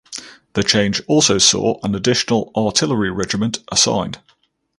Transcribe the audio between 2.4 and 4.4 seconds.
artillery regiment assigned.